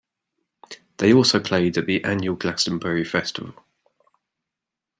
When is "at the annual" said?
1.77-2.35